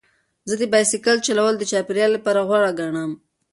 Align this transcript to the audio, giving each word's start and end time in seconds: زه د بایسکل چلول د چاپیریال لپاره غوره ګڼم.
زه 0.49 0.53
د 0.61 0.63
بایسکل 0.71 1.17
چلول 1.27 1.53
د 1.57 1.63
چاپیریال 1.71 2.11
لپاره 2.13 2.45
غوره 2.47 2.71
ګڼم. 2.79 3.11